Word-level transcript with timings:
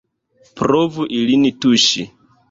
Provu 0.61 1.05
ilin 1.17 1.43
tuŝi! 1.65 2.07